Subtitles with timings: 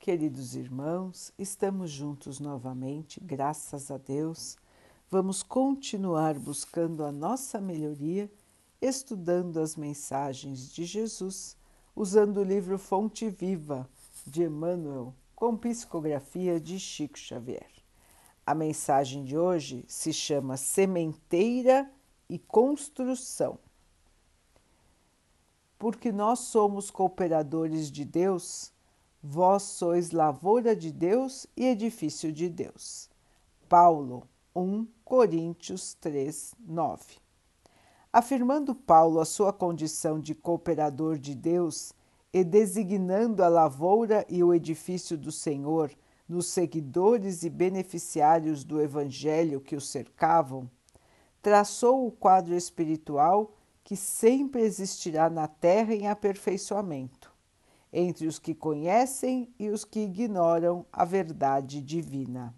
[0.00, 4.56] Queridos irmãos, estamos juntos novamente, graças a Deus.
[5.10, 8.32] Vamos continuar buscando a nossa melhoria,
[8.80, 11.54] estudando as mensagens de Jesus,
[11.94, 13.86] usando o livro Fonte Viva
[14.26, 17.70] de Emmanuel, com psicografia de Chico Xavier.
[18.46, 21.92] A mensagem de hoje se chama Sementeira
[22.26, 23.58] e Construção.
[25.78, 28.72] Porque nós somos cooperadores de Deus
[29.22, 33.10] Vós sois lavoura de Deus e edifício de Deus.
[33.68, 37.18] Paulo 1 Coríntios 3, 9.
[38.10, 41.92] Afirmando Paulo a sua condição de cooperador de Deus
[42.32, 45.92] e designando a lavoura e o edifício do Senhor
[46.26, 50.66] nos seguidores e beneficiários do Evangelho que o cercavam,
[51.42, 57.29] traçou o quadro espiritual que sempre existirá na terra em aperfeiçoamento
[57.92, 62.54] entre os que conhecem e os que ignoram a verdade divina.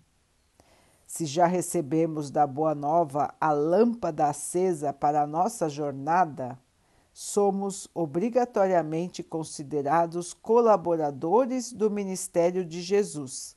[1.06, 6.58] Se já recebemos da Boa Nova a lâmpada acesa para a nossa jornada,
[7.12, 13.54] somos obrigatoriamente considerados colaboradores do ministério de Jesus,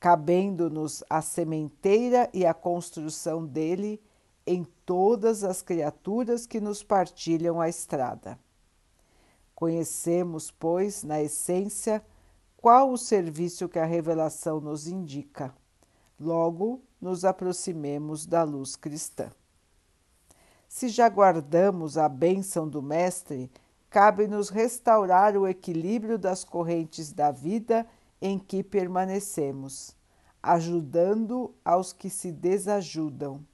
[0.00, 4.02] cabendo-nos a sementeira e a construção dele
[4.44, 8.36] em todas as criaturas que nos partilham a estrada.
[9.60, 12.02] Conhecemos, pois, na essência,
[12.56, 15.54] qual o serviço que a revelação nos indica.
[16.18, 19.30] Logo, nos aproximemos da luz cristã.
[20.66, 23.50] Se já guardamos a bênção do Mestre,
[23.90, 27.86] cabe-nos restaurar o equilíbrio das correntes da vida
[28.18, 29.94] em que permanecemos,
[30.42, 33.44] ajudando aos que se desajudam,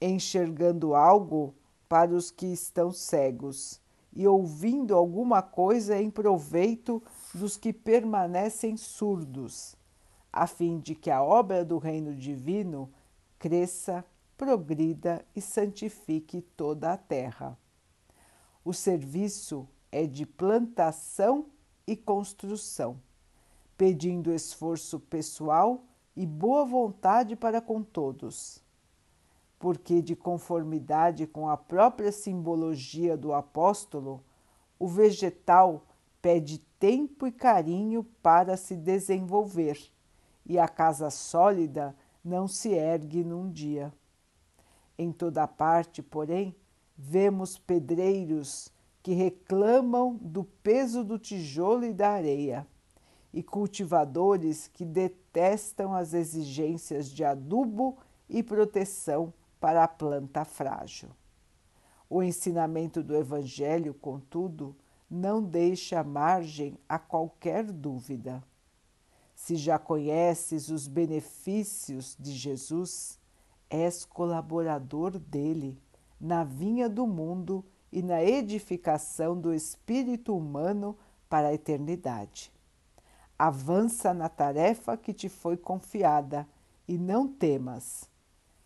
[0.00, 1.54] enxergando algo
[1.86, 3.83] para os que estão cegos
[4.14, 7.02] e ouvindo alguma coisa em proveito
[7.34, 9.76] dos que permanecem surdos,
[10.32, 12.90] a fim de que a obra do reino divino
[13.38, 14.04] cresça,
[14.36, 17.58] progrida e santifique toda a terra.
[18.64, 21.46] O serviço é de plantação
[21.86, 23.00] e construção,
[23.76, 25.84] pedindo esforço pessoal
[26.16, 28.63] e boa vontade para com todos
[29.64, 34.22] porque, de conformidade com a própria simbologia do apóstolo,
[34.78, 35.86] o vegetal
[36.20, 39.80] pede tempo e carinho para se desenvolver,
[40.44, 43.90] e a casa sólida não se ergue num dia.
[44.98, 46.54] Em toda parte, porém,
[46.94, 48.70] vemos pedreiros
[49.02, 52.66] que reclamam do peso do tijolo e da areia,
[53.32, 57.96] e cultivadores que detestam as exigências de adubo
[58.28, 59.32] e proteção
[59.64, 61.08] para a planta frágil.
[62.06, 64.76] O ensinamento do Evangelho, contudo,
[65.08, 68.44] não deixa margem a qualquer dúvida.
[69.34, 73.18] Se já conheces os benefícios de Jesus,
[73.70, 75.80] és colaborador dele
[76.20, 80.94] na vinha do mundo e na edificação do espírito humano
[81.26, 82.52] para a eternidade.
[83.38, 86.46] Avança na tarefa que te foi confiada
[86.86, 88.12] e não temas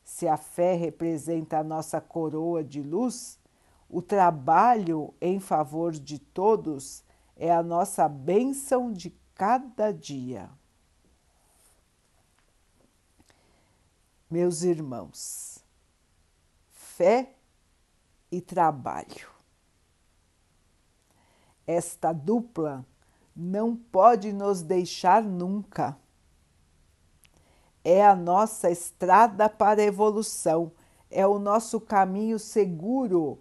[0.08, 3.38] se a fé representa a nossa coroa de luz,
[3.91, 7.04] o trabalho em favor de todos
[7.36, 10.48] é a nossa bênção de cada dia.
[14.30, 15.62] Meus irmãos,
[16.70, 17.34] fé
[18.32, 19.28] e trabalho.
[21.66, 22.82] Esta dupla
[23.36, 25.98] não pode nos deixar nunca
[27.91, 30.71] é a nossa estrada para a evolução,
[31.10, 33.38] é o nosso caminho seguro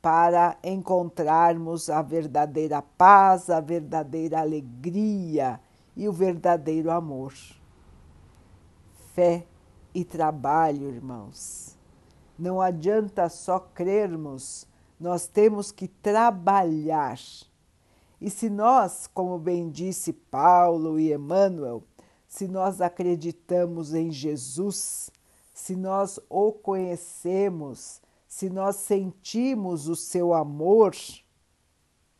[0.00, 5.60] para encontrarmos a verdadeira paz, a verdadeira alegria
[5.94, 7.34] e o verdadeiro amor.
[9.12, 9.44] Fé
[9.94, 11.76] e trabalho, irmãos.
[12.38, 14.66] Não adianta só crermos,
[14.98, 17.18] nós temos que trabalhar.
[18.18, 21.82] E se nós, como bem disse Paulo e Emmanuel,
[22.28, 25.10] se nós acreditamos em Jesus,
[25.54, 30.94] se nós o conhecemos, se nós sentimos o seu amor,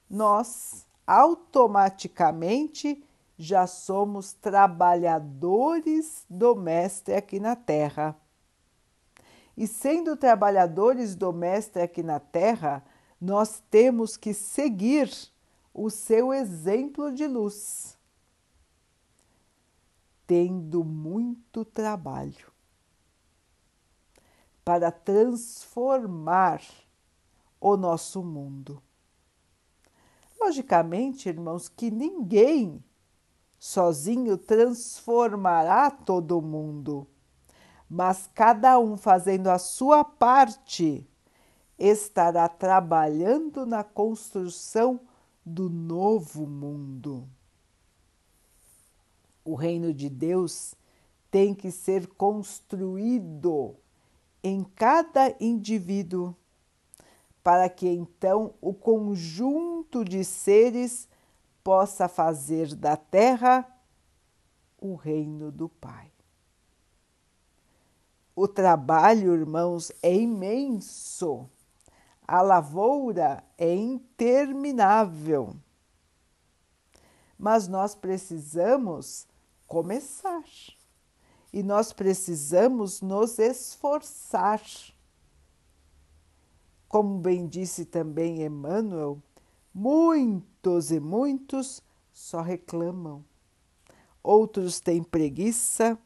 [0.09, 3.05] nós automaticamente
[3.37, 8.17] já somos trabalhadores do Mestre aqui na Terra.
[9.57, 12.83] E sendo trabalhadores do Mestre aqui na Terra,
[13.21, 15.11] nós temos que seguir
[15.75, 17.96] o seu exemplo de luz
[20.27, 22.53] tendo muito trabalho
[24.65, 26.61] para transformar
[27.61, 28.83] o nosso mundo.
[30.41, 32.85] Logicamente, irmãos, que ninguém
[33.59, 37.07] sozinho transformará todo mundo,
[37.89, 41.09] mas cada um fazendo a sua parte
[41.79, 45.01] estará trabalhando na construção
[45.45, 47.29] do novo mundo.
[49.47, 50.75] O reino de Deus
[51.31, 53.77] tem que ser construído
[54.43, 56.35] em cada indivíduo,
[57.45, 61.09] para que então o conjunto de seres
[61.63, 63.65] possa fazer da terra
[64.81, 66.11] o reino do Pai.
[68.35, 71.49] O trabalho, irmãos, é imenso.
[72.27, 75.55] A lavoura é interminável.
[77.39, 79.29] Mas nós precisamos
[79.67, 80.45] começar.
[81.53, 84.63] E nós precisamos nos esforçar.
[86.89, 89.21] Como bem disse também Emmanuel,
[89.75, 91.83] muitos e muitos
[92.13, 93.25] só reclamam,
[94.23, 95.99] outros têm preguiça,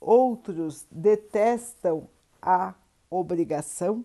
[0.00, 2.08] outros detestam
[2.40, 2.74] a
[3.08, 4.04] obrigação,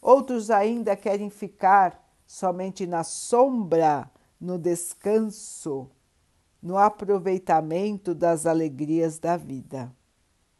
[0.00, 4.10] outros ainda querem ficar somente na sombra,
[4.40, 5.90] no descanso
[6.62, 9.92] no aproveitamento das alegrias da vida,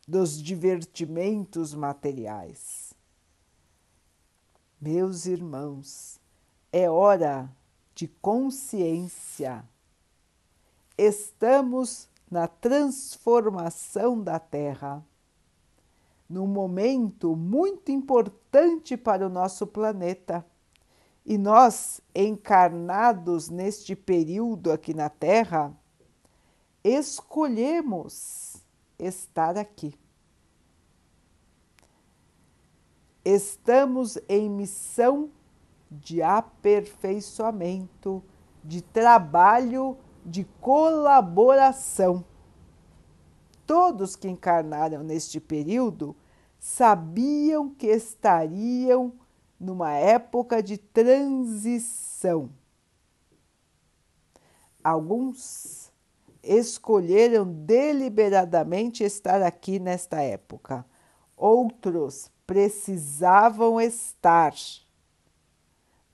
[0.09, 2.95] dos divertimentos materiais.
[4.81, 6.19] Meus irmãos,
[6.73, 7.51] é hora
[7.95, 9.63] de consciência.
[10.97, 15.05] Estamos na transformação da Terra,
[16.29, 20.47] num momento muito importante para o nosso planeta.
[21.27, 25.75] E nós, encarnados neste período aqui na Terra,
[26.83, 28.57] escolhemos
[28.99, 29.95] estar aqui.
[33.25, 35.31] Estamos em missão
[35.91, 38.23] de aperfeiçoamento,
[38.65, 42.25] de trabalho, de colaboração.
[43.67, 46.17] Todos que encarnaram neste período
[46.59, 49.13] sabiam que estariam
[49.59, 52.51] numa época de transição.
[54.83, 55.90] Alguns
[56.43, 60.85] escolheram deliberadamente estar aqui nesta época.
[61.37, 64.55] Outros precisavam estar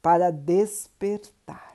[0.02, 1.74] para despertar.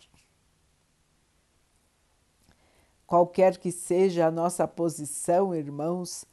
[3.06, 6.24] Qualquer que seja a nossa posição, irmãos,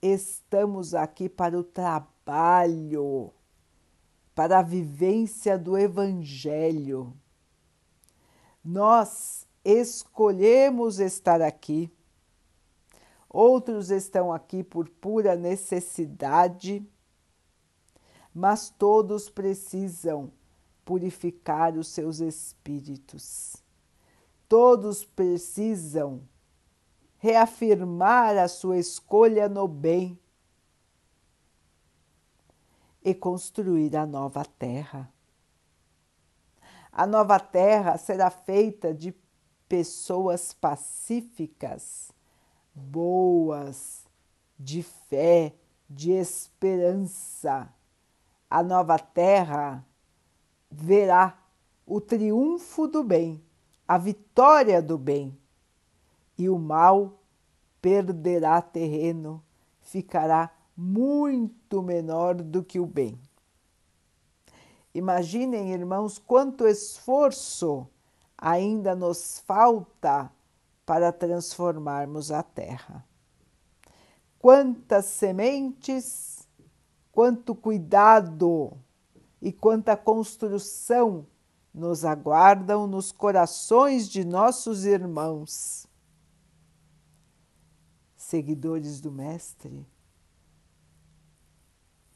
[0.00, 3.30] estamos aqui para o trabalho,
[4.34, 7.12] para a vivência do Evangelho.
[8.64, 11.90] Nós escolhemos estar aqui,
[13.28, 16.86] outros estão aqui por pura necessidade,
[18.34, 20.32] mas todos precisam
[20.84, 23.56] purificar os seus espíritos.
[24.48, 26.22] Todos precisam
[27.18, 30.18] reafirmar a sua escolha no bem
[33.04, 35.12] e construir a nova terra.
[36.90, 39.12] A nova terra será feita de
[39.72, 42.12] pessoas pacíficas,
[42.74, 44.06] boas,
[44.58, 45.54] de fé,
[45.88, 47.72] de esperança.
[48.50, 49.82] A nova terra
[50.70, 51.42] verá
[51.86, 53.42] o triunfo do bem,
[53.88, 55.34] a vitória do bem,
[56.36, 57.18] e o mal
[57.80, 59.42] perderá terreno,
[59.80, 63.18] ficará muito menor do que o bem.
[64.94, 67.88] Imaginem, irmãos, quanto esforço
[68.42, 70.28] ainda nos falta
[70.84, 73.06] para transformarmos a terra.
[74.36, 76.48] Quantas sementes,
[77.12, 78.76] quanto cuidado
[79.40, 81.24] e quanta construção
[81.72, 85.86] nos aguardam nos corações de nossos irmãos.
[88.16, 89.86] Seguidores do Mestre,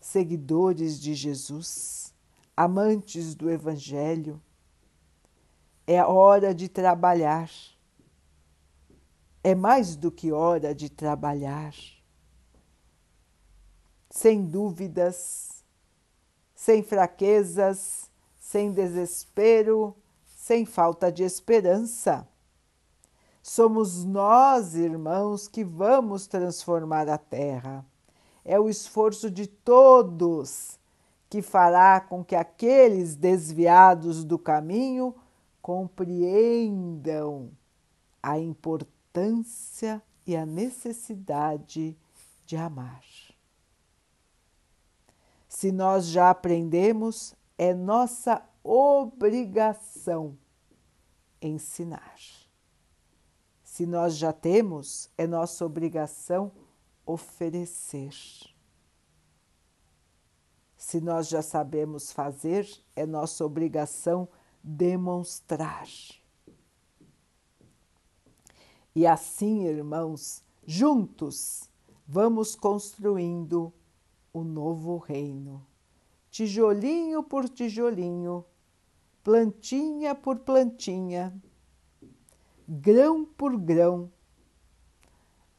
[0.01, 2.13] seguidores de Jesus,
[2.57, 4.43] amantes do Evangelho,
[5.87, 7.49] é hora de trabalhar.
[9.43, 11.73] É mais do que hora de trabalhar.
[14.11, 15.65] Sem dúvidas,
[16.55, 22.27] sem fraquezas, sem desespero, sem falta de esperança.
[23.43, 27.87] Somos nós, irmãos, que vamos transformar a terra.
[28.45, 30.79] É o esforço de todos
[31.29, 35.15] que fará com que aqueles desviados do caminho
[35.67, 37.51] compreendam
[38.23, 41.99] a importância e a necessidade
[42.45, 43.03] de amar.
[45.49, 50.39] Se nós já aprendemos, é nossa obrigação
[51.43, 52.17] ensinar.
[53.65, 56.53] Se nós já temos, é nossa obrigação
[57.05, 58.15] oferecer.
[60.77, 64.29] Se nós já sabemos fazer, é nossa obrigação
[64.67, 65.87] demonstrar.
[68.93, 71.71] E assim, irmãos, juntos
[72.05, 73.73] vamos construindo
[74.33, 75.65] o novo reino,
[76.31, 78.45] tijolinho por tijolinho,
[79.23, 81.33] plantinha por plantinha,
[82.69, 84.11] grão por grão,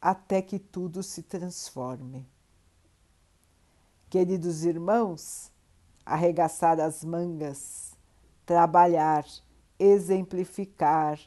[0.01, 2.27] até que tudo se transforme.
[4.09, 5.51] Queridos irmãos,
[6.05, 7.86] arregaçar as mangas,
[8.47, 9.25] trabalhar,
[9.77, 11.19] exemplificar,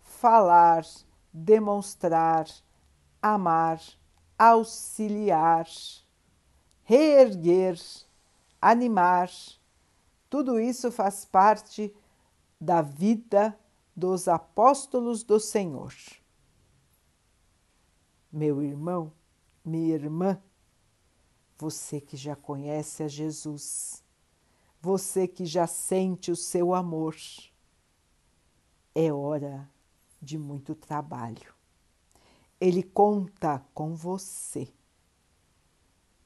[0.00, 0.84] falar,
[1.32, 2.46] demonstrar,
[3.22, 3.80] amar,
[4.36, 5.66] auxiliar,
[6.82, 7.80] reerguer,
[8.60, 9.30] animar,
[10.28, 11.94] tudo isso faz parte
[12.60, 13.58] da vida
[13.94, 15.94] dos apóstolos do Senhor.
[18.32, 19.12] Meu irmão,
[19.64, 20.42] minha irmã,
[21.56, 24.03] você que já conhece a Jesus,
[24.84, 27.16] você que já sente o seu amor,
[28.94, 29.66] é hora
[30.20, 31.54] de muito trabalho.
[32.60, 34.68] Ele conta com você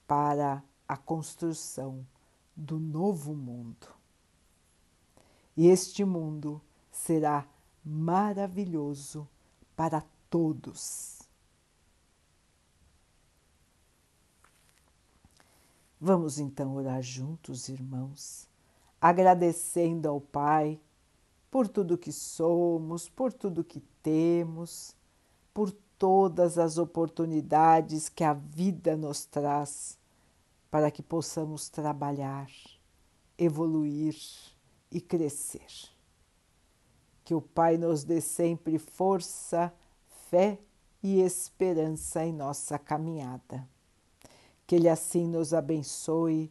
[0.09, 2.05] para a construção
[2.57, 3.87] do novo mundo.
[5.57, 6.61] E este mundo
[6.91, 7.47] será
[7.85, 9.29] maravilhoso
[9.77, 11.23] para todos.
[16.01, 18.48] Vamos então orar juntos, irmãos,
[19.01, 20.81] agradecendo ao Pai
[21.51, 24.95] por tudo que somos, por tudo que temos,
[25.55, 29.99] por todas as oportunidades que a vida nos traz
[30.71, 32.49] para que possamos trabalhar,
[33.37, 34.17] evoluir
[34.91, 35.67] e crescer.
[37.25, 39.73] Que o Pai nos dê sempre força,
[40.31, 40.59] fé
[41.03, 43.67] e esperança em nossa caminhada.
[44.67, 46.51] Que Ele assim nos abençoe